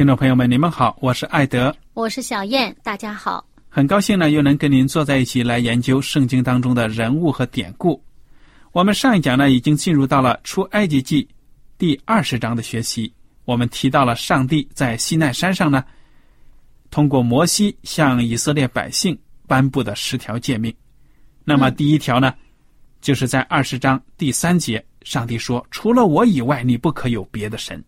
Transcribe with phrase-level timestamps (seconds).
[0.00, 8.02] 听众朋友们，你们好，我是艾德，我是小燕，大家好，很高兴呢，又能跟您坐在一起来研究圣经当中的人物和典故。
[8.72, 11.28] 我们上一讲呢，已经进入到了出埃及记
[11.76, 13.12] 第二十章的学习。
[13.44, 15.84] 我们提到了上帝在西奈山上呢，
[16.90, 19.14] 通过摩西向以色列百姓
[19.46, 20.74] 颁布的十条诫命。
[21.44, 22.32] 那么第一条呢，
[23.02, 27.84] 就是在二十章第三节，上帝说：“除了我以外，你不可有别的神。”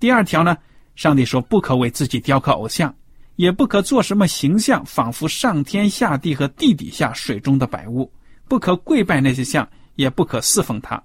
[0.00, 0.58] 第二条呢？
[0.98, 2.92] 上帝说：“不可为自己雕刻偶像，
[3.36, 8.12] 也不可做什么形象，仿佛上天下地和地底下水中的百物。
[8.48, 11.00] 不可跪拜那些像，也不可侍奉他，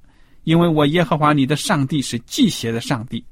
[0.45, 3.23] 因为我耶和华你的上帝是祭邪的上帝。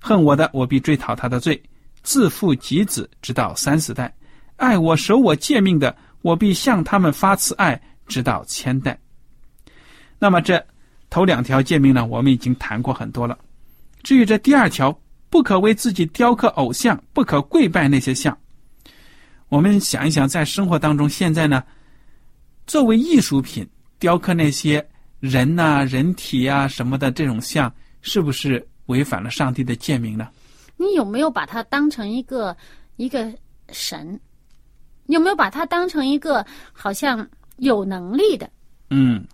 [0.00, 1.62] 恨我的，我必追讨他的罪，
[2.02, 4.08] 自父及子，直到三四代；
[4.56, 8.98] 爱我、守我诫命的，我必向他们发慈爱，直到千代。”
[10.18, 10.60] 那么这
[11.08, 12.04] 头两条诫命呢？
[12.04, 13.38] 我们已经谈过很多了。
[14.02, 14.98] 至于这第二条，
[15.34, 18.38] 不可为自己雕刻偶像，不可跪拜那些像。
[19.48, 21.60] 我们想一想，在生活当中，现在呢，
[22.68, 23.68] 作为艺术品
[23.98, 30.28] 雕刻那些人呐、人体啊什么的这种像，是不是违反了上帝的诫命呢？
[30.76, 32.56] 你有没有把它当成一个
[32.94, 33.28] 一个
[33.72, 34.16] 神？
[35.06, 38.48] 有没有把它当成一个好像有能力的？
[38.90, 39.26] 嗯，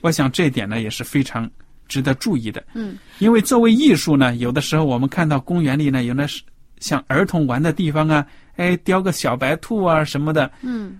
[0.00, 1.46] 我想这一点呢也是非常。
[1.92, 6.42] 值得注意的，嗯，因为作为艺术呢，有的时候我们看到公园里呢，有那是
[6.78, 8.26] 像儿童玩的地方啊，
[8.56, 10.98] 哎，雕个小白兔啊什么的，嗯，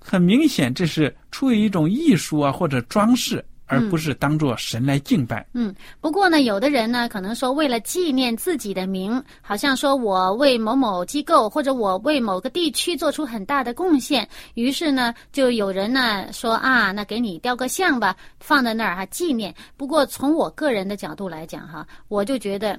[0.00, 3.44] 很明显这是出于一种艺术啊或者装饰。
[3.72, 5.46] 而不是当做神来敬拜。
[5.54, 19.54] 嗯，不过呢，有的人呢，可能说为了纪念自己的名，好像说我为某某机构或者我为某个地区做出很大的贡献，于是呢，就有人呢说啊，那给你雕个像吧，放在那儿哈纪念。
[19.76, 22.78] 不过从我个人的角度来讲哈，我就觉得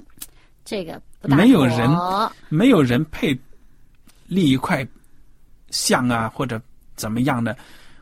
[0.64, 1.90] 这个没有人
[2.48, 3.36] 没有人配
[4.28, 4.86] 立一块
[5.70, 6.60] 像啊，或者
[6.94, 7.56] 怎么样的。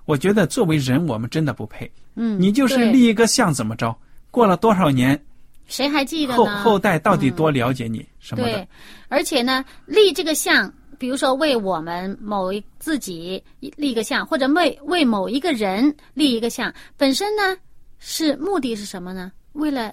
[0.05, 1.91] 我觉得作为人，我们真的不配。
[2.15, 3.95] 嗯，你就是立一个像怎么着？
[4.31, 5.21] 过了多少年，
[5.67, 8.53] 谁还记得后后代到底多了解你什么的？
[8.53, 8.69] 对，
[9.09, 17.56] 而且呢，立这个像，比如说为我们某一自己立一个像，或者为为某一个人立一个像，本身呢
[17.99, 19.31] 是目的是什么呢？
[19.53, 19.93] 为了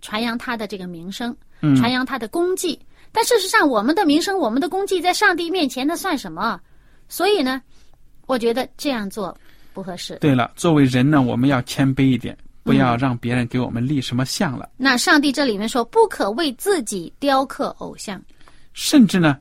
[0.00, 1.36] 传扬他的这个名声，
[1.76, 2.78] 传扬他的功绩。
[3.12, 6.60] 但事实上，我们的名声、我们的功绩，在上帝面前那算什么？
[7.08, 7.60] 所以呢，
[8.26, 9.36] 我觉得这样做。
[9.72, 10.16] 不合适。
[10.20, 14.68] 对了，作为人呢，我们要谦卑一点，不要让别人给我们立什么像了。
[14.76, 18.20] 那上帝这里面说，不可为自己雕刻偶像。
[18.72, 19.38] 甚至呢，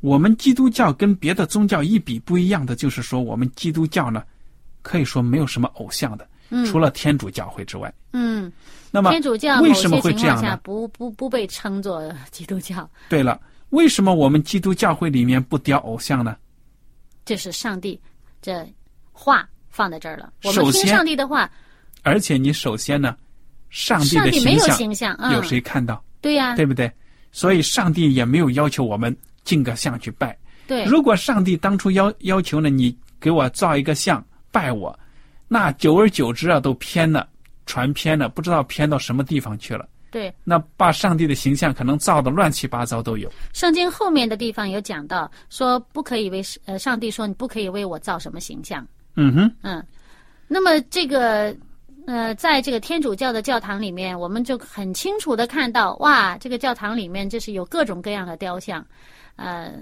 [0.00, 4.22] 我们基督教跟别的宗教一比不一样的，就是说，我们基督教呢，
[4.82, 6.28] 可以说没有什么偶像的。
[6.66, 7.92] 除了天主教会之外。
[8.12, 8.52] 嗯，
[8.92, 10.60] 那么天主教为什么会这样呢？
[10.62, 12.00] 不不不被称作
[12.30, 13.40] 基督教，对了，
[13.70, 16.36] 为什么我们基督教会里面不雕偶像呢？
[17.24, 17.98] 这是上帝
[18.40, 18.64] 这
[19.10, 20.32] 话放在这儿了。
[20.44, 21.50] 我们听上帝的话，
[22.02, 23.16] 而且你首先呢，
[23.70, 24.30] 上帝的
[24.70, 26.02] 形象有谁看到？
[26.20, 26.90] 对呀、对不对？
[27.32, 30.38] 所以上帝也没有要求我们进个像去拜。
[30.66, 34.96] 对，如果上帝当初要要求呢，你给我造一个像拜我，
[35.48, 37.28] 那久而久之啊，都偏了，
[37.66, 39.86] 传偏了，不知道偏到什么地方去了。
[40.10, 43.28] 对，那把上帝的形象可能造的乱七八糟都有。
[43.52, 48.86] 圣经后面的地方有讲到，说不可以为呃，上帝说你不可以为我造什么形象，
[49.16, 49.84] 嗯哼，嗯，
[50.48, 51.54] 那么这个
[52.06, 58.84] 呃，在这个天主教的教堂里面，我们就很清楚的看到，哇，这个教堂里面就是有各种各样的雕像，
[59.36, 59.72] 呃，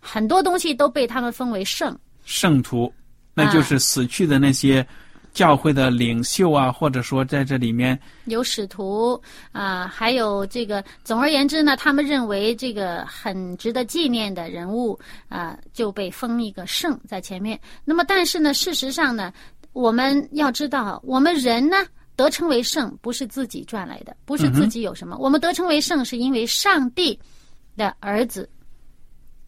[0.00, 2.92] 很多东西都被他们分为圣，圣徒，
[3.34, 4.86] 那就是死去的那些
[5.32, 9.20] 教会的领袖啊，或者说在这里面，有使徒
[9.50, 14.98] 啊、还有这个，总而言之呢，他们认为这个很值得纪念的人物
[15.28, 17.58] 啊、就被封一个圣在前面。
[17.84, 19.32] 那么，但是呢，事实上呢，
[19.72, 21.76] 我们要知道，我们人呢
[22.14, 27.18] 得称为圣，不是自己赚来的，不是自己有什么，我们得称为圣，是因为上帝
[27.74, 28.48] 的儿子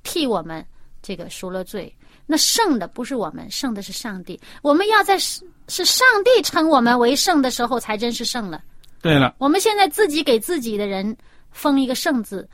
[0.02, 0.64] 替我们
[1.04, 1.94] 这个赎了罪。
[2.26, 4.40] 那圣的不是我们，圣的是上帝。
[4.62, 8.64] 我们要在是是上帝称我们为圣的时候，才真是圣了。
[9.02, 11.14] 对了，我们现在自己给自己的人
[11.50, 12.48] 封一个圣字，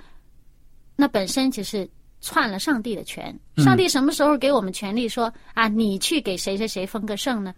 [0.97, 1.88] 那本身就是
[2.20, 3.32] 篡了上帝的权。
[3.58, 7.55] 上帝什么时候给我们权利说啊，你去给谁谁谁封个圣呢？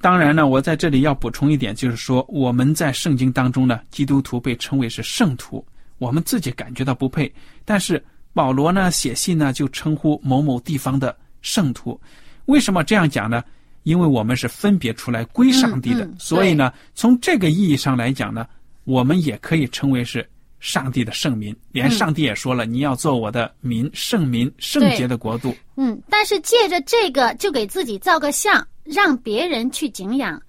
[0.00, 5.64] 当然呢，我在这里要补充一点，就是说我们在圣经当中呢，基督徒被称为是圣徒，
[5.98, 7.32] 我们自己感觉到不配，
[7.64, 8.04] 但是
[8.36, 11.98] 保罗呢写信呢就称呼某某地方的圣徒，
[12.44, 13.42] 为什么这样讲呢？
[13.84, 18.46] 因为我们是分别出来归上帝的，嗯嗯所以呢，从这个意义上来讲呢，
[18.84, 20.28] 我们也可以称为是
[20.60, 21.56] 上帝的圣民。
[21.70, 25.56] 连上帝也说了，你要做我的民，圣民，圣洁的国度。
[25.76, 30.42] 嗯，但是借着这个就给自己造个像，让别人去敬仰，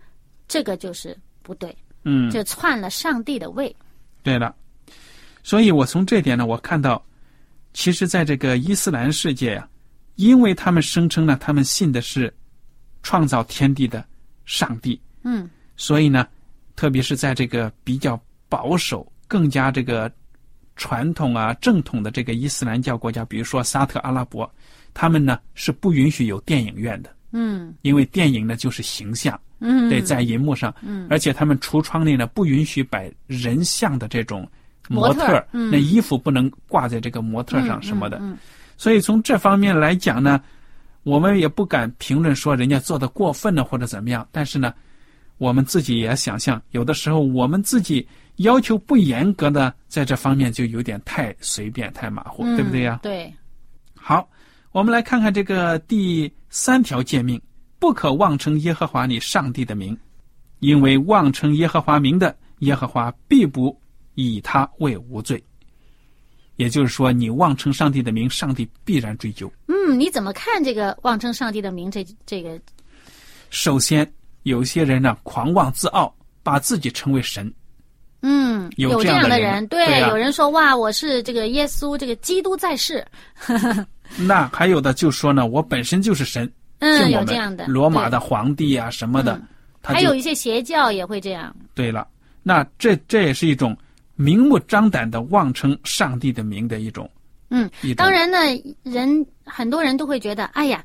[0.48, 1.74] 这个就是不对，
[2.04, 3.74] 嗯，就篡了上帝的位。
[4.24, 4.54] 对了，
[5.44, 7.02] 所以我从这点呢，我看到，
[7.78, 9.70] 其实在这个伊斯兰世界呀、
[10.16, 12.34] 因为他们声称呢，他们信的是
[13.04, 14.04] 创造天地的
[14.46, 15.48] 上帝，嗯。
[15.76, 16.28] 所以呢，
[16.76, 18.20] 特别是在这个比较
[18.50, 20.12] 保守、更加这个
[20.76, 24.52] 传统啊正统的这个伊斯兰教国家，比如说沙特阿拉伯，
[24.92, 27.76] 他们呢是不允许有电影院的，嗯。
[27.84, 31.06] 因为电影呢就是形象，嗯，对，在银幕上，嗯。
[31.12, 34.50] 而且他们橱窗内呢不允许摆人像的这种
[34.88, 38.22] 模模特那衣服不能挂在这个模特上嗯什么的。
[38.78, 40.42] 所以从这方面来讲呢，
[41.04, 44.28] 我们也不敢评论说人家做的过分了或者怎么样。
[44.32, 44.74] 但是呢，
[45.38, 48.08] 我们自己也想象，有的时候我们自己
[48.38, 53.00] 要求不严格的，在这方面就有点太随便、太马虎，对不对呀？
[53.02, 53.34] 对，
[53.96, 54.30] 好，
[54.72, 57.42] 我们来看看这个第三条诫命：
[57.80, 59.98] 不可妄称耶和华你上帝的名，
[60.60, 63.76] 因为妄称耶和华名的，耶和华必不
[64.18, 65.42] 以他为无罪。
[66.56, 69.52] 也就是说，你妄称上帝的名，上帝必然追究。
[69.68, 72.60] 嗯，你怎么看这个妄称上帝的名这这个？
[73.52, 74.12] 首先，
[74.42, 77.54] 有些人呢狂妄自傲，把自己称为神。
[78.22, 83.06] 嗯，有有这样的人对啊有人说哇，我是这个耶稣，这个基督在世，
[84.18, 89.40] 那还有的就说呢，我本身就是神，嗯，有这样的，罗马的皇帝啊什么的，
[89.84, 92.08] 还有一些邪教也会这样，对了。
[92.42, 93.78] 那这这也是一种
[94.18, 97.10] 明目张胆的妄称上帝的名的一种，
[97.50, 98.38] 嗯，当然呢，
[98.84, 100.84] 人很多人都会觉得，哎呀，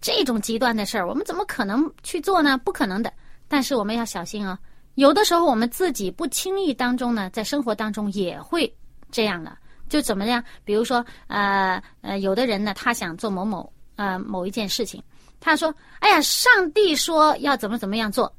[0.00, 2.56] 这种极端的事儿，我们怎么可能去做呢？
[2.56, 3.12] 不可能的。
[3.48, 4.58] 但是我们要小心啊、
[4.94, 8.72] 有的时候我们自己不轻易当中呢，在生活当中也会
[9.10, 9.54] 这样的。
[9.88, 10.44] 就怎么样？
[10.64, 15.02] 比如说，呃呃，有的人呢，他想做某某呃某一件事情，
[15.40, 18.30] 他说：“哎呀，上帝说要怎么怎么样做，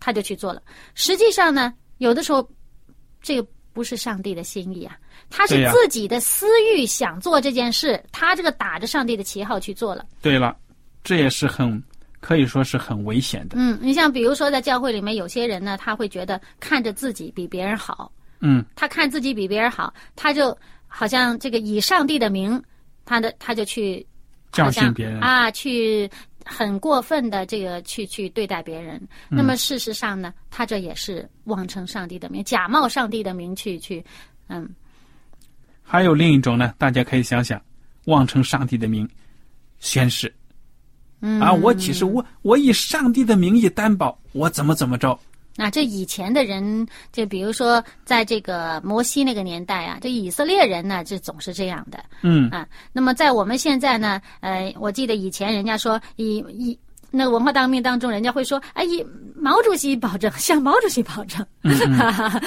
[0.00, 0.62] 他就去做了。”
[0.96, 2.48] 实际上呢，有的时候
[3.20, 3.46] 这个
[3.76, 4.96] 不是上帝的心意啊，
[5.28, 10.06] 他是自己的私欲想做这件事，他这个打着上帝的旗号去做了。
[10.22, 10.56] 对了，
[11.04, 11.82] 这也是很
[12.20, 13.56] 可以说是很危险的。
[13.58, 20.56] 嗯，你像比如说在教会里面，有些人呢，他会觉得看着自己比别人好，嗯，他看自己比别人好，他就
[20.88, 22.58] 好像这个以上帝的名，
[23.04, 24.06] 他的他就去
[24.52, 25.20] 教训别人。
[25.20, 26.10] 啊，去
[26.46, 28.96] 很过分的这个去去对待别人。
[29.30, 34.02] 嗯那么事实上呢，他这也是妄称上帝的名，假冒上帝的名去去，
[34.46, 34.68] 嗯
[35.82, 37.60] 还有另一种呢，大家可以想想，
[38.06, 39.08] 妄称上帝的名，
[39.78, 40.32] 宣誓，
[41.20, 45.18] 嗯啊，我岂是我我以上帝的名义担保，我怎么怎么着？
[45.56, 52.66] 那这以前的人，就比如说在这个摩西那个年代啊，这以色列人呢，就总是这样的嗯啊。
[52.92, 56.78] 那么在我们现在呢，呃，我记得以前人家说以以
[57.10, 59.02] 那个文化大革命当中，人家会说，哎，以
[59.34, 61.46] 毛主席保证，向毛主席保证，
[61.96, 62.40] 哈哈哈。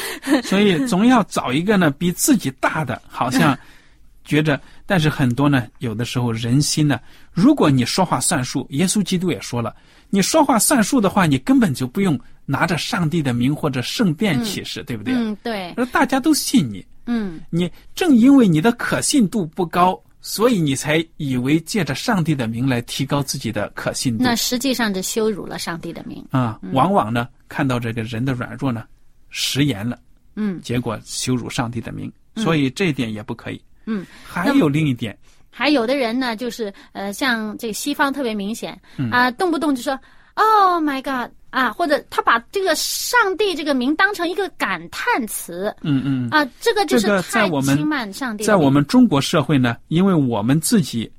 [0.43, 3.57] 所以总要找一个呢比自己大的，好像
[4.23, 6.99] 觉着，但是很多呢，有的时候人心呢，
[7.31, 9.75] 如果你说话算数，耶稣基督也说了，
[10.11, 12.19] 你说话算数的话，你根本就不用
[12.51, 15.13] 拿着上帝的名或者圣殿启示，对不对？
[15.13, 26.25] 嗯，对，而大家都信你，嗯你正因为你的可信度不高，所以你才以为借着上帝的名来提高自己的可信度那实际上是羞辱了上帝的名。
[26.31, 26.59] 啊。
[26.73, 28.83] 往往呢，看到这个人的软弱呢，
[29.29, 29.99] 食言了。
[30.35, 33.61] 嗯结果羞辱上帝的名，所以这一点也不可以。
[33.85, 35.15] 嗯，还有另一点，
[35.51, 39.99] 还有的人呢，就是呃，像这个西方特别明显嗯啊、动不动就说
[40.39, 45.75] “Oh my God” 啊，或者他把这个上帝这个名当成一个感叹词。
[45.81, 51.11] 嗯嗯，啊，这个就是在太我们轻慢上帝的在我们中国社会呢，因为我们自己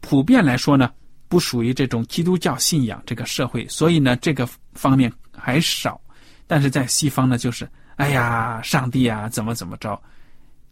[0.00, 0.90] 普遍来说呢，
[1.28, 6.00] 不属于这种基督教信仰这个社会，所以呢，这个方面还少。
[6.46, 10.00] 但是在西方呢，就是哎呀，上帝啊，怎么怎么着，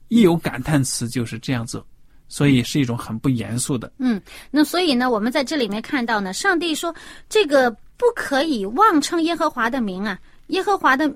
[0.08, 1.80] 一有感叹词就是这样子，
[2.28, 3.90] 所以是一种很不严肃的。
[3.98, 4.20] 嗯，
[4.50, 6.94] 那所以呢，我们在这里面看到呢，上帝说
[7.28, 10.18] 这个不可以妄称耶和华的名啊，
[10.48, 11.12] 耶和华的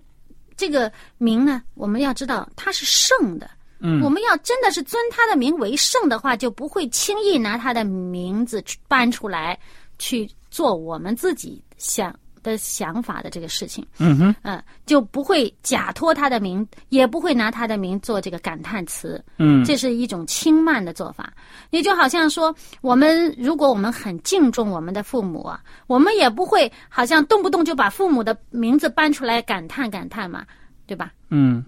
[0.57, 3.49] 这个名呢，我们要知道它是圣的。
[3.85, 9.59] 嗯我们要真的是尊他的名为圣的话，就不会轻易拿他的名字搬出来
[9.99, 13.87] 去做我们自己想的想法的这个事情。
[13.99, 19.23] 嗯哼，嗯，就不会假托他的名，也不会拿他的名做这个感叹词。
[19.39, 21.33] 嗯这是一种轻慢的做法。
[21.71, 30.45] 也就好像说，我们如果我们很敬重我们的父母啊，我们也不会好像动不动就把父母的名字搬出来感叹感叹嘛，
[30.87, 31.13] 对吧？
[31.31, 31.65] 嗯，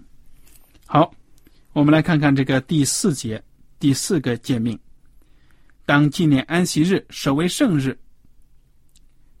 [0.85, 1.11] 好，
[1.73, 3.41] 我们来看看这个第四节
[3.79, 4.77] 第四个诫命：
[5.85, 7.97] 当纪念安息日，守为圣日。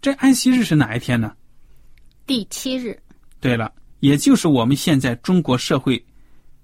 [0.05, 1.35] 这安息日是哪一天呢？
[2.27, 2.95] 第七日，
[3.39, 6.05] 对了，也就是我们现在中国社会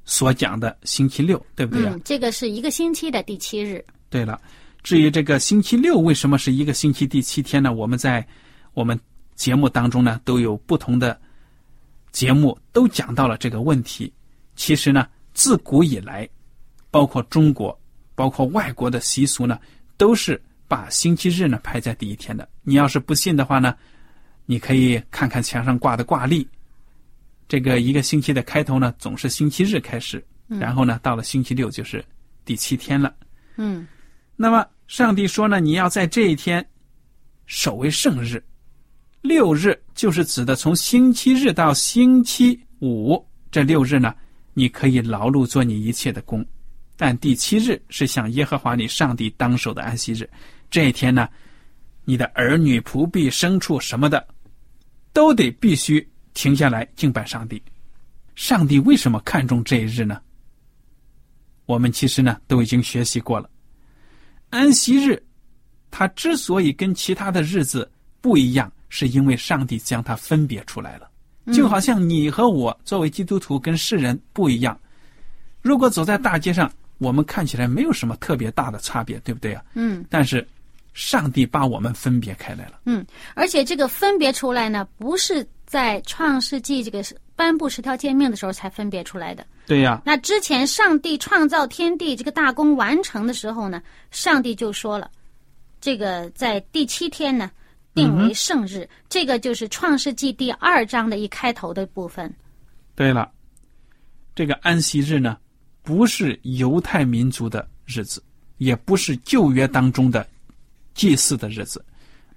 [0.06, 3.84] 所讲的星期六，对不对啊、嗯，这个是一个星期的第七日。
[4.12, 4.40] 对了，
[4.84, 7.74] 至于这个星期六为什么是一个星期第七天呢？
[7.74, 8.24] 我们在
[8.76, 8.96] 我们
[9.34, 11.20] 节目当中呢都有不同的
[12.12, 14.14] 节目都讲到了这个问题。
[14.56, 16.30] 其实呢，自古以来，
[16.92, 17.76] 包括中国，
[18.14, 19.60] 包括外国的习俗呢，
[19.98, 20.40] 都是
[20.72, 22.48] 把星期日呢排在第一天的。
[22.64, 23.76] 你要是不信的话呢，
[24.46, 26.48] 你可以看看墙上挂的挂历。
[27.46, 32.02] 这个一个星期的开头呢，总是星期日开始，然后呢，到了星期六就是
[32.46, 33.14] 第七天了。
[33.58, 33.86] 嗯
[34.38, 36.66] 那么上帝说呢，你要在这一天
[37.48, 38.42] 守为圣日。
[39.22, 44.16] 六日就是指的从星期日到星期五这六日呢，
[44.54, 46.46] 你可以劳碌做你一切的工，
[46.96, 50.30] 但第七日是向耶和华你上帝当守的安息日。
[50.72, 51.28] 这一天呢，
[52.06, 54.26] 你的儿女、仆婢、牲畜什么的，
[55.12, 57.62] 都得必须停下来敬拜上帝。
[58.36, 60.20] 上帝为什么看重这一日呢？
[61.66, 63.50] 我们其实呢都已经学习过了。
[64.50, 65.22] 安息日，
[65.92, 67.90] 它之所以跟其他的日子
[68.22, 71.12] 不一样，是因为上帝将它分别出来了。
[71.52, 74.80] 就好像你和我作为基督徒跟世人不一样，
[75.62, 79.64] 如果走在大街上，我们看起来没有什么特别大的差别，对不对啊？
[79.74, 80.48] 嗯但是，
[80.94, 82.82] 上帝把我们分别开来了。
[82.86, 83.06] 嗯，
[83.36, 87.04] 而且这个分别出来呢，不是在创世纪这个
[87.36, 89.46] 颁布十条诫命的时候才分别出来的。
[89.68, 95.10] 对呀、那之前上帝创造天地这个大功完成的时候呢，上帝就说了，
[95.80, 97.50] 这个在第七天呢
[97.96, 102.34] 定为圣日，这个就是创世纪第二章的一开头的部分。
[102.96, 103.32] 对了，
[104.36, 105.38] 这个安息日呢，
[105.84, 108.22] 不是犹太民族的日子，
[108.58, 110.28] 也不是旧约当中的
[110.94, 111.84] 祭祀的日子，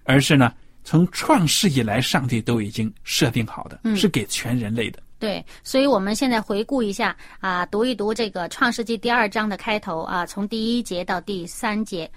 [0.05, 0.53] 而是呢，
[0.85, 5.03] 从创世以来，上帝都已经设定好的，是给全人类的。
[5.19, 12.11] 对，所以我们现在回顾一下啊，读一读这个创世纪第二章的开头啊，从第一节到第三节，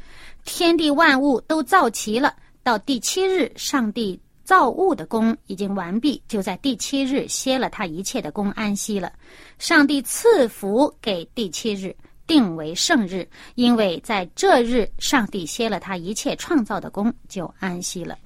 [0.43, 9.13] 天地万物都造齐了，到第七日，上帝造物的功已经完毕，就在第七日歇了他一切的功，安息了。
[9.57, 11.95] 上帝赐福给第七日，
[12.27, 18.17] 定为圣日，因为在这日，上帝歇了他一切创造的功，就安息了。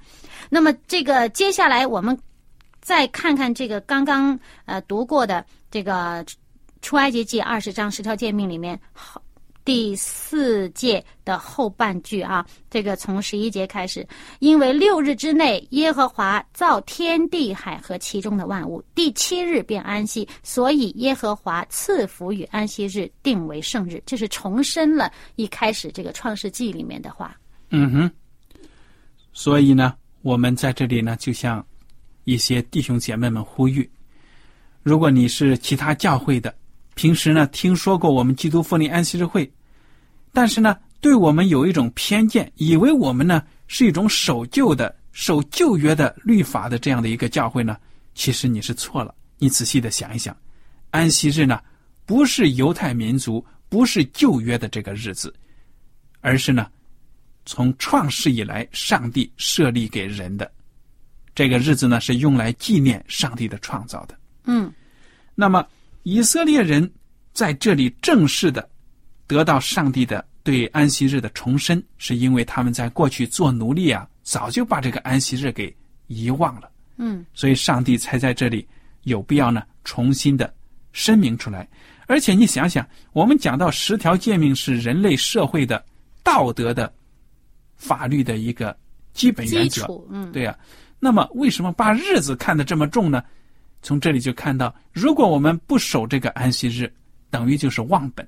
[0.50, 2.18] 那么这个接下来我们
[2.80, 6.26] 再看看这个刚刚呃读过的这个
[6.82, 9.22] 出埃及记二十章十条诫命里面，好
[9.64, 14.06] 第四届的后半句啊，这个从十一节开始，
[14.40, 27.36] 因为六日之内，耶和华造天地海和其中的万物，第七日便安息，所以耶和华赐福与安息日定为圣日，这是重申了一开始这个创世纪里面的话。
[27.70, 28.10] 嗯哼。
[29.32, 31.64] 所以呢，我们在这里呢，就向
[32.24, 33.90] 一些弟兄姐妹们呼吁：
[34.82, 36.54] 如果你是其他教会的，
[36.94, 39.50] 平时呢听说过我们基督复临安息日会，
[40.32, 47.76] 但是呢，对我们有一种偏见，以为我们呢是一种守旧的、守旧约的律法的这样的一个教会呢，
[48.14, 49.14] 其实你是错了。
[49.38, 50.36] 你仔细的想一想，
[50.90, 51.60] 安息日呢
[52.06, 55.34] 不是犹太民族，不是旧约的这个日子，
[56.20, 56.66] 而是呢。
[57.44, 60.48] 从创世以来，上帝设立给人的
[61.34, 64.16] 这个日子呢，是用来纪念上帝的创造的。
[64.44, 64.72] 嗯，
[65.34, 65.66] 那么
[66.02, 66.90] 以色列人
[67.32, 68.68] 在这里正式的
[69.26, 75.74] 得到上帝的对安息日的重申，是因为他们在过去做奴隶啊，早就把这个安息日给
[76.06, 76.70] 遗忘了。
[76.96, 78.66] 嗯，所以上帝才在这里
[79.02, 80.52] 有必要呢，重新的
[80.92, 81.68] 声明出来。
[82.06, 85.84] 而且你想想，我们讲到十条诫命是人类社会的
[86.22, 86.92] 道德的。
[87.74, 88.76] 法律的一个
[89.12, 90.56] 基本原则，嗯，对呀。
[91.00, 93.24] 那么，为什么把日子看得这么重呢？
[93.82, 96.90] 从这里就看到，如果我们不守这个安息日，
[97.30, 98.26] 等于就是忘本。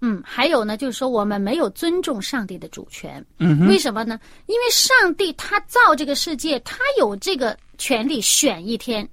[0.00, 3.24] 嗯，还有呢，就是说我们没有尊重上帝的主权。
[3.38, 4.20] 嗯，为什么呢？
[4.46, 9.08] 因为上帝他造这个世界，他有这个权利选一天。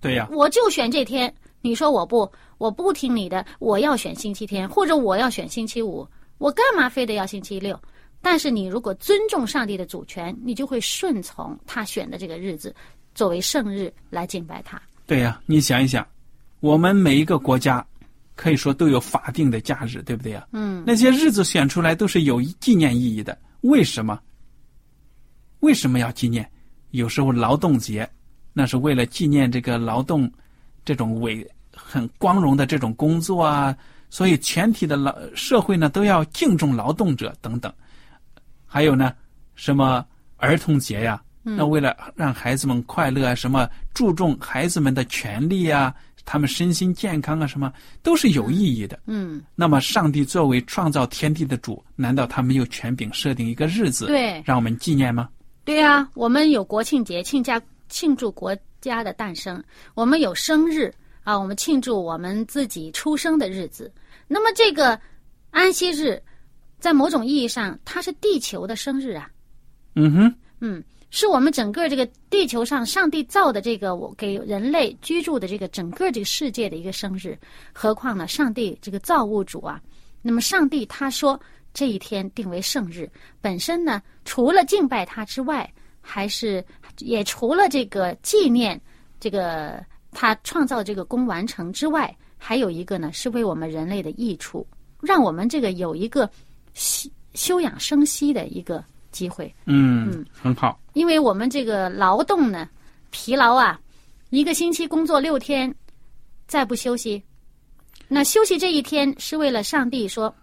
[0.00, 1.32] 对呀，我就选这天。
[1.60, 6.06] 你说我不，我不听你的，我要选星期天，或者我要选星期五，
[6.38, 7.78] 我干嘛非得要星期六？
[8.22, 12.74] 但是你如果尊重上帝的主权，你就会顺从他选的这个日子
[13.14, 14.80] 作为圣日来敬拜他。
[15.06, 16.06] 对呀，你想一想，
[16.60, 17.84] 我们每一个国家
[18.34, 20.46] 可以说都有法定的假日，对不对呀？
[20.52, 20.82] 嗯。
[20.86, 23.38] 那些日子选出来都是有纪念意义的。
[23.60, 24.18] 为什么？
[25.60, 26.50] 为什么要纪念？
[26.90, 28.08] 有时候劳动节，
[28.52, 30.30] 那是为了纪念这个劳动
[30.84, 33.76] 这种伟很光荣的这种工作啊，
[34.10, 37.72] 所以全体的劳社会呢都要敬重劳动者等等。
[38.64, 39.14] 还有呢，
[39.54, 40.04] 什么
[40.36, 41.22] 儿童节呀？
[41.44, 48.98] 那为了让孩子们快乐啊，什么注重孩子们的权利啊，他们身心健康啊，什么都是有意义的。
[49.06, 49.42] 嗯。
[49.54, 55.28] 那么，上帝作为创造天地的主，难道他没有权柄设定一个日子，对，让我们纪念吗？
[55.64, 59.56] 对呀，我们有国庆节，庆家庆祝国家的诞生；
[59.94, 63.92] 我们有生日啊，我们庆祝我们自己出生的日子。
[64.26, 64.98] 那么，这个
[65.50, 66.22] 安息日。
[66.80, 69.26] 在某种意义上，它是地球的生日啊。
[69.94, 77.38] 嗯哼，嗯，是我们整个这个地球上上帝造的这个我给人类居住的这个整个这个世界的一个生日。
[77.72, 79.80] 何况呢，上帝这个造物主啊，
[80.22, 81.40] 那么上帝他说
[81.72, 83.08] 这一天定为圣日，
[83.40, 86.64] 本身呢，除了敬拜他之外，还是
[86.98, 88.80] 也除了这个纪念
[89.20, 94.66] 这个他创造这个功完成之外，还有一个呢，是为我们人类的益处，
[95.00, 96.28] 让我们这个有一个。
[96.74, 100.76] 休休养生息的一个机会，嗯，很好。
[100.94, 102.68] 因为我们这个劳动呢，
[103.10, 103.78] 疲劳啊，
[104.30, 105.74] 一个星期工作六天，
[106.48, 107.22] 再不休息，
[108.08, 110.34] 那休息这一天是为了上帝说，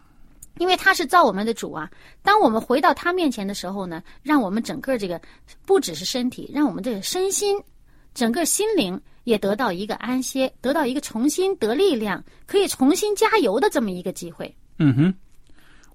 [0.59, 1.89] 因为他是造我们的主啊。
[2.21, 5.19] 当我们回到他面前的时候呢，让我们整个这个
[5.65, 7.57] 不只是身体，让我们这个身心，
[8.13, 14.53] 整个心灵也得到一个安歇，得到一个重新得力量，可以重新加油的这么一个机会。
[14.79, 15.13] 嗯哼。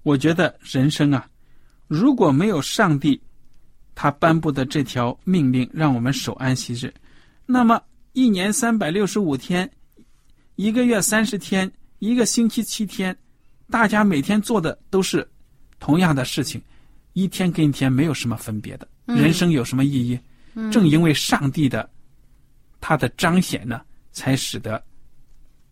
[0.03, 1.27] 我觉得人生啊，
[1.87, 3.21] 如果没有上帝
[3.99, 6.93] 他颁布的这条命令，让我们守安息日，
[7.47, 7.81] 那么
[8.13, 9.67] 一年三百六十五天，
[10.55, 13.17] 一个月三十天，一个星期七天，
[13.71, 15.27] 大家每天做的都是
[15.79, 16.61] 同样的事情，
[17.13, 20.19] 一天跟一天没有什么分别的，人生有什么意义？
[20.71, 21.89] 正因为上帝的
[22.79, 23.81] 他的彰显呢，
[24.11, 24.79] 才使得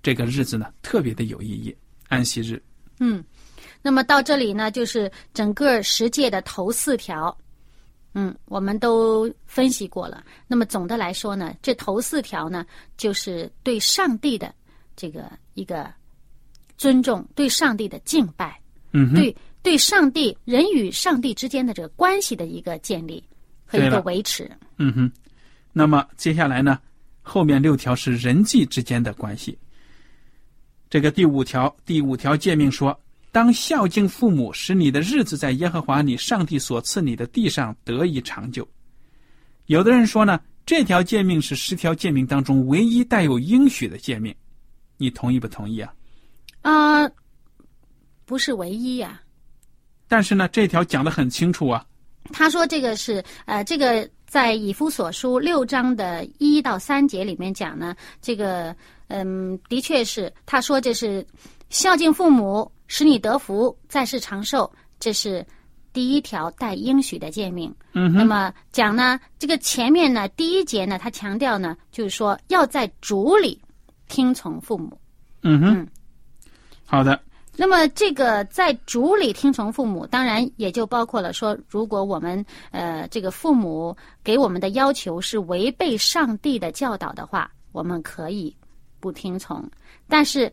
[0.02, 1.76] 这个日子呢特别的有意义，
[2.08, 2.60] 安息日。
[3.00, 3.24] 嗯。
[3.84, 7.38] 那么到这里呢，就是整个十诫的头四条，
[8.18, 10.24] 嗯，我们都分析过了。
[10.48, 14.56] 那么总的来说呢，这头四条呢，就是对上帝的
[14.96, 15.94] 这个一个
[16.78, 18.58] 尊重，对上帝的敬拜，
[18.94, 23.22] 嗯，对对上帝人与上帝之间的这个关系的一个建立
[23.66, 24.50] 和一个维持。
[24.78, 25.12] 嗯哼。
[25.74, 26.80] 那么接下来呢，
[27.22, 29.60] 后面六条是人际之间的关系。
[30.90, 32.98] 这个第五条，第五条诫命说。
[33.36, 38.66] 当孝敬父母，使你的日子在耶和华你上帝所赐你的地上得以长久。
[39.66, 44.34] 有的人说呢，这条诫命是十条诫命当中唯一带有应许的诫命，
[44.96, 45.94] 你同意不同意啊？
[46.62, 47.12] 啊，
[48.24, 49.22] 不是唯一呀、
[50.08, 51.86] 但是呢，这条讲的很清楚啊。
[52.32, 58.74] 他说这个是呃，这个在以夫所书六章的一到三节里面讲呢，这个
[59.10, 61.28] 嗯，的确是他说这是
[61.70, 65.46] 孝敬父母，使你得福，在世长寿，这是
[65.92, 67.74] 第一条带应许的诫命。
[67.92, 73.62] 那么讲呢，这个前面呢，第一节呢，他强调呢，就是说要在主里
[74.08, 75.00] 听从父母。
[75.42, 75.88] 嗯哼，嗯
[76.86, 77.20] 好的，
[77.56, 88.56] 那么这个在主里听从父母，当然也就包括了说，如果我们呃这个父母给我们的要求是违背上帝的教导的话，我们可以
[89.00, 89.64] 不听从。
[90.08, 90.52] 但是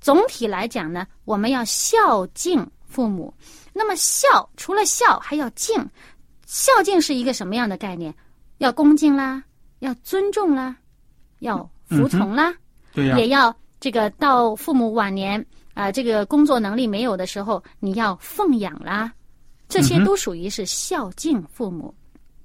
[0.00, 3.32] 总体来讲呢，我们要孝敬父母。
[3.72, 5.86] 那么孝除了孝还要敬，
[6.46, 8.12] 孝敬是一个什么样的概念？
[8.58, 9.42] 要恭敬啦，
[9.78, 10.76] 要尊重啦，
[11.38, 12.52] 要服从啦。
[12.92, 19.12] 对呀、也要这个到父母晚年啊、这个工作能力没有的时候，你要奉养啦，
[19.68, 21.94] 这些都属于是孝敬父母。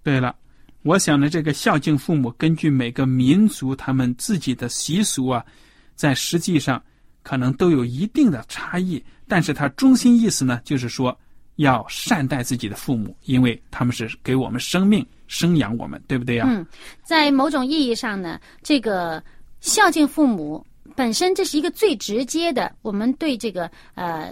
[0.03, 0.35] 对了，
[0.83, 5.43] 我想呢，这个孝敬父母，根据每个民族他们自己的习俗啊，
[5.95, 6.81] 在实际上
[7.25, 11.17] 可能都有一定的差异，但是它中心意思呢，就是说
[11.55, 16.63] 要善待自己的父母，因为他们是给我们生命生养我们，对不对呀、嗯，
[17.03, 19.23] 在某种意义上呢，这个
[19.59, 20.63] 孝敬父母
[20.95, 24.31] 本身这是一个最直接的，我们对这个呃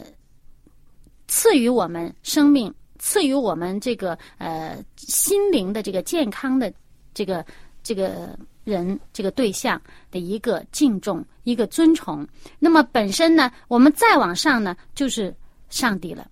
[1.28, 6.72] 赐予我们生命、赐予我们这个呃心灵的这个健康的
[7.16, 7.44] 这个
[7.82, 12.28] 这个人这个对象的一个敬重、一个尊崇。
[12.60, 15.36] 那么本身呢，我们再往上呢，就是
[15.70, 16.28] 上帝了。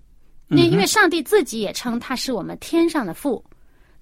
[0.49, 3.41] 因因为上帝自己也称他是我们天上的父，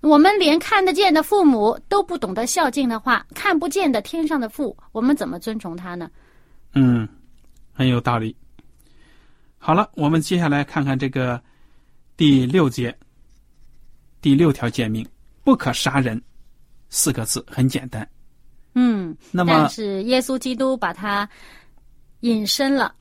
[0.01, 6.09] 我们连看得见的父母都不懂得孝敬的话，看不见的天上的父，我们怎么尊崇他呢？
[6.73, 7.07] 嗯，
[7.71, 8.35] 很有道理。
[9.59, 11.39] 好了，我们接下来看看这个
[12.17, 12.97] 第六节，
[14.21, 15.07] 第六条诫命：
[15.43, 16.19] 不可杀人。
[16.89, 18.09] 四个字很简单。
[18.81, 21.27] 嗯，那么但是耶稣基督把他
[22.21, 22.95] 隐身了，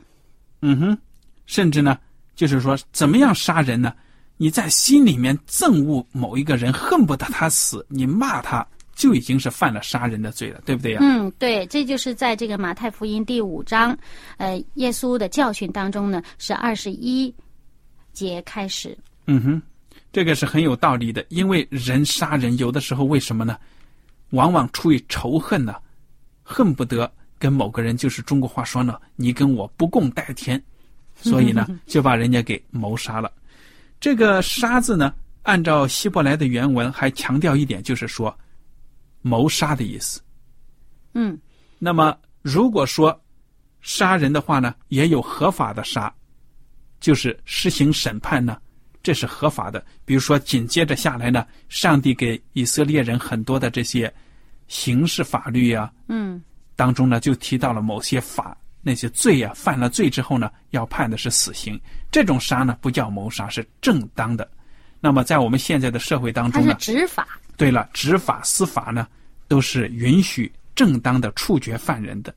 [0.60, 0.98] 嗯哼，
[1.46, 1.96] 甚至呢，
[2.34, 3.94] 就是说，怎么样杀人呢？
[4.36, 10.98] 你在心里面憎恶某一个人，恨不得他死，你骂他，就已经是犯了杀人的罪了，对不对呀？
[11.00, 13.96] 嗯，对，这就是在这个马太福音第五章，
[14.36, 17.32] 呃，耶稣的教训当中呢，是二十一
[18.12, 18.96] 节开始。
[19.26, 19.62] 嗯哼，
[20.12, 23.56] 这个是很有道理的，因为人杀人有的时候为什么呢？
[24.30, 25.74] 往往出于仇恨呢，
[26.42, 30.62] 恨不得跟某个人，就是中国话说呢，你跟我不共戴天，
[31.16, 33.32] 所以呢，就把人家给谋杀了。
[34.00, 35.12] 这个“杀”字呢，
[35.42, 38.36] 按照希伯来的原文还强调一点，就是说
[39.22, 40.20] 谋杀的意思。
[41.14, 41.36] 嗯
[41.78, 43.18] 那么如果说
[43.80, 46.12] 杀人的话呢，也有合法的杀，
[47.00, 48.60] 就是施行审判呢，
[49.02, 49.84] 这是合法的。
[50.04, 54.12] 比如说紧接着下来呢，上帝给以色列人很多的这些
[54.66, 56.42] 刑事法律啊嗯
[56.76, 61.78] 当中呢，就提到了某些法那些罪啊，犯了罪之后呢，要判的是死刑。
[62.10, 64.48] 这种杀呢，不叫谋杀，是正当的。
[65.00, 67.26] 那么在我们现在的社会当中呢，执法。
[67.56, 69.06] 对了，执法司法呢，
[69.48, 72.34] 都是允许正当的处决犯人的。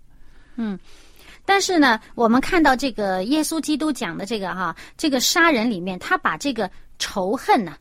[1.45, 7.75] 但是呢，我们看到这个耶稣基督讲的这个哈，这个杀人里面，他把这个仇恨呢，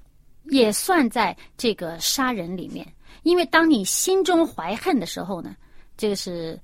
[0.44, 2.86] 也算在这个杀人里面。
[3.22, 5.54] 因为当你心中怀恨的时候呢，
[5.96, 6.58] 这个是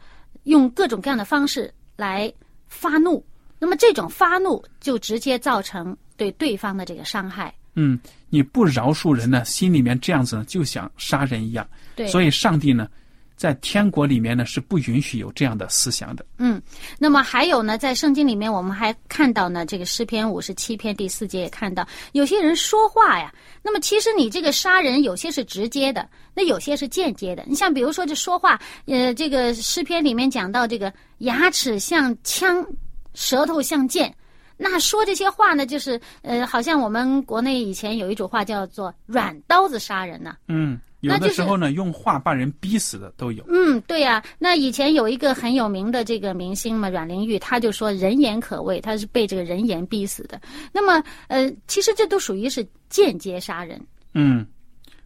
[0.44, 2.32] 用各种各样的方式来
[2.66, 3.24] 发怒，
[3.59, 7.54] 那么这种发怒就直接造成对对方的这个伤害。
[7.74, 11.68] 嗯，你不饶恕人呢，心里面这样子呢，就想杀人一样。
[11.94, 12.88] 对，所以上帝呢，
[13.37, 16.25] 在天国里面呢，是不允许有这样的思想的。
[16.38, 16.61] 嗯，
[16.99, 27.44] 那么还有呢，在圣经里面，我们还看到呢，这个诗篇五十七篇第四节也看到，有些人说话呀，那么其实你这个杀人有些是直接的，那有些是间接的。
[27.46, 32.66] 你像比如说这说话，呃，这个诗篇里面讲到这个牙齿像枪，
[33.12, 34.14] 舌头像剑。
[34.57, 43.44] 那说这些话呢，就是呃，好像我们国内以前有一种话叫做“软刀子杀人”呢、嗯，有的时候呢，用话把人逼死的都有。
[43.48, 50.40] 嗯，对呀、那以前有一个很有名的这个明星嘛，阮玲玉，他就说人言可畏，他是被这个人言逼死的。
[50.72, 53.80] 那么，呃，其实这都属于是间接杀人。
[54.14, 54.46] 嗯，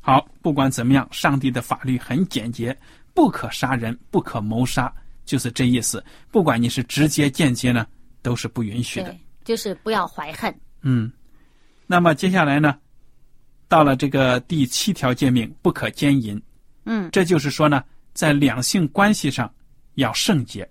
[0.00, 2.76] 好，不管怎么样，上帝的法律很简洁，
[3.12, 4.92] 不可杀人，不可谋杀，
[5.24, 6.02] 就是这意思。
[6.30, 7.86] 不管你是直接、间接呢，
[8.22, 9.14] 都是不允许的。
[9.44, 10.54] 就是不要怀恨。
[10.82, 11.10] 嗯，
[11.86, 12.78] 那么接下来呢，
[13.70, 16.42] 到了这个第七条诫命，不可奸淫。
[16.86, 19.48] 嗯这就是说呢，在两性关系上
[19.94, 20.68] 要圣洁。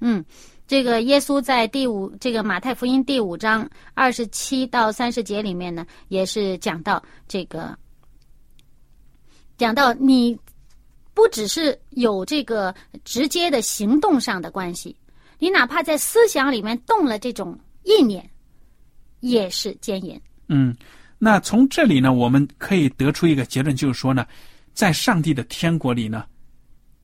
[0.00, 0.22] 嗯，
[0.66, 7.74] 这个耶稣在第五这个马太福音第五章二十七到三十节里面呢，也是讲到这个，
[9.56, 10.38] 讲到你
[11.14, 14.94] 不只是有这个直接的行动上的关系，
[15.38, 18.28] 你哪怕在思想里面动了这种意念，
[19.20, 20.20] 也是奸淫。
[20.48, 20.76] 嗯，
[21.24, 24.26] 那从这里呢，我们可以得出一个结论，就是说呢，
[24.74, 26.26] 在上帝的天国里呢，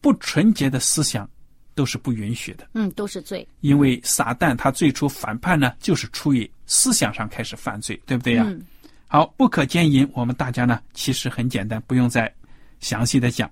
[0.00, 1.30] 不纯洁的思想
[1.72, 2.68] 都是不允许的。
[2.72, 3.46] 嗯，都是罪。
[3.60, 8.42] 因为撒旦他最初反叛呢，就是出于思想上开始犯罪，对不对呀？
[8.44, 8.60] 嗯
[9.06, 12.34] 好，不可奸淫，我们大家呢其实很简单，不用再
[12.80, 13.48] 详细的讲。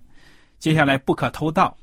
[0.59, 1.79] 接下来不可偷盗，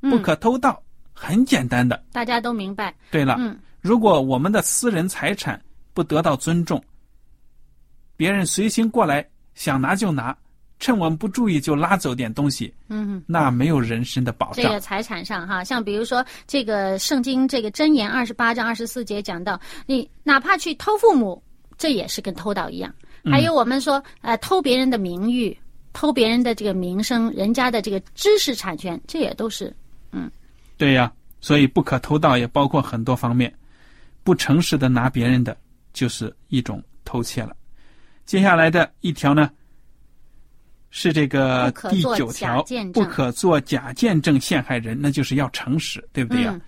[0.00, 0.80] 嗯不可偷盗，
[1.12, 2.00] 很简单的。
[2.12, 2.94] 大家都明白。
[3.10, 5.60] 对了，嗯如果我们的私人财产
[5.92, 6.80] 不得到尊重，
[8.18, 10.36] 别人随行过来想拿就拿，
[10.80, 14.64] 趁我们不注意就拉走点东西，嗯，那没有人身的保障。
[14.64, 21.40] 这个财产上哈，像比如说这个圣经这个箴言二十八章二十四节讲到，你哪怕去偷父母，
[21.76, 22.92] 这也是跟偷盗一样。
[23.24, 25.56] 还有我们说呃偷别人的名誉，
[25.92, 29.72] 偷别人的这个名声，人家的这个知识产权，这也都是
[30.10, 30.28] 嗯
[30.76, 33.52] 对呀，所以不可偷盗也包括很多方面，
[34.24, 35.56] 不诚实的拿别人的
[35.92, 37.54] 就是一种偷窃了。
[38.28, 39.50] 接下来的一条呢，
[40.90, 42.62] 是这个第九条
[42.92, 46.52] 不可做假见证陷害人，那就是要诚实，对不对呀？
[46.52, 46.60] 嗯。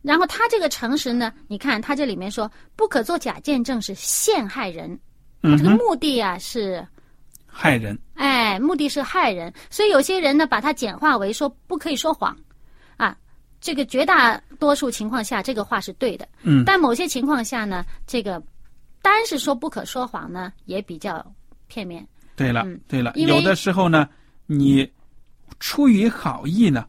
[0.00, 4.98] 然后他这个诚实呢，你看他这里面说不可做假见证是陷害人，
[5.42, 6.82] 这个目的啊是
[7.44, 12.34] 害人，哎，目的是害人，所以有些人呢，把它简化为说不可以说谎，
[12.96, 13.14] 啊，
[13.60, 18.42] 这个绝大多数情况下，这个话是对的，嗯，但某些情况下呢，这个
[19.02, 21.24] 单是说不可说谎呢，也比较
[21.66, 22.06] 片面。
[22.34, 24.08] 对了，嗯对了，有的时候呢，
[24.46, 24.90] 你
[25.60, 26.86] 出于好意呢，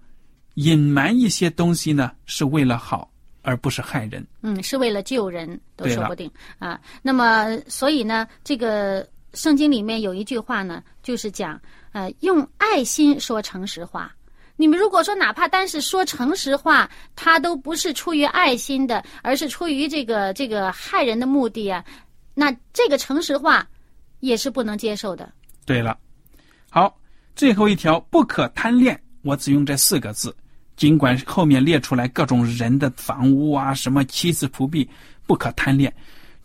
[0.54, 4.26] 隐瞒一些东西呢，是为了好，而不是害人。
[4.41, 6.80] 嗯，是为了救人都说不定啊。
[7.02, 11.60] 那么，所以呢，这个圣经里面有一句话呢，就是讲，
[11.91, 14.15] 呃，用爱心说诚实话。
[14.56, 21.84] 你们如果说哪怕单是说诚实话，他都不是出于爱心的，而是出于这个这个害人的目的啊，
[22.34, 23.68] 那这个诚实话
[24.20, 25.32] 也是不能接受的。
[25.66, 25.98] 对了，
[26.70, 26.96] 好，
[27.36, 30.36] 最后一条不可贪恋，我只用这四个字。
[30.76, 34.88] 尽管后面列出来各种人的房屋啊，什么妻子仆婢，
[35.28, 35.94] 不可贪恋。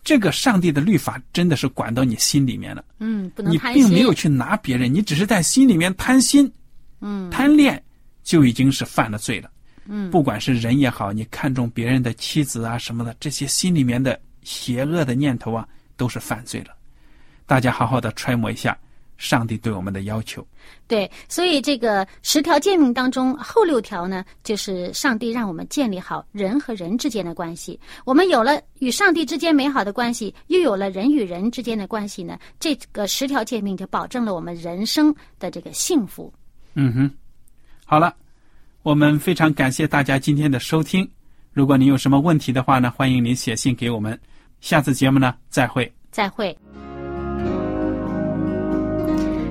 [0.03, 3.83] 这个上帝的律法真的是管到你心里面了，嗯，不能你贪心。
[3.83, 6.51] 并没有去拿别人，你只是在心里面贪心，
[7.01, 7.83] 嗯贪恋
[8.23, 9.49] 就已经是犯了罪了。
[9.91, 16.75] 嗯不管是人也好，你看中别人的妻子啊什么的，这些心里面的邪恶的念头啊，都是犯罪了。
[17.47, 18.77] 大家好好的揣摩一下
[19.17, 20.45] 上帝对我们的要求。
[20.87, 27.79] 对，所以这个十条诫命当中后六条呢，就是上帝让我们建立好人和人之间的关系。
[28.05, 36.31] 我们有了与上帝之间美好的关系，又有了人与人之间的关系呢，这个十条诫命就保证了我们人生的这个幸福。
[36.75, 37.11] 嗯哼，
[37.89, 38.13] 好了，
[38.83, 41.09] 我们非常感谢大家今天的收听。
[41.53, 44.17] 如果您有什么问题的话呢，欢迎您写信给我们。
[44.61, 45.91] 下次节目呢，再会。
[46.11, 46.55] 再会。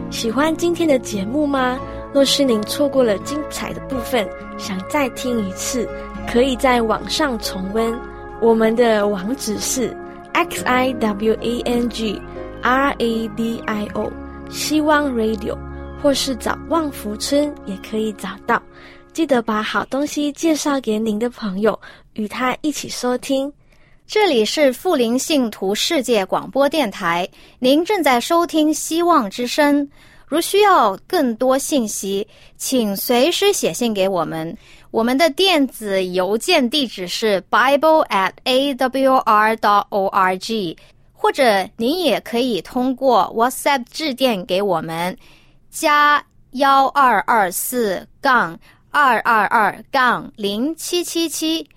[0.08, 1.80] 喜欢今天的节目吗？
[2.14, 4.24] 若是您错过了精彩的部分，
[4.56, 5.88] 想再听一次，
[6.28, 7.92] 可以在网上重温。
[8.40, 9.92] 我们的网址是
[10.32, 12.22] x i w a n g
[12.62, 14.12] r a d i o
[14.48, 15.58] 希望 Radio，
[16.02, 18.62] 或是找旺福村也可以找到。
[19.12, 21.78] 记得把好东西介绍给您的朋友，
[22.14, 23.52] 与他一起收听。
[24.06, 29.84] 这里是富林信徒世界广播电台，您正在收听《希望之声》。
[30.26, 34.56] 如需要更多信息，请随时写信给我们。
[34.90, 40.76] 我们的电子邮件地址是 bible at a w r dot o r g，
[41.12, 45.16] 或者您也可以通过 WhatsApp 致电给我们，
[45.78, 46.20] 加
[46.54, 48.58] 幺二二四杠
[48.90, 51.68] 二二二杠零七七七。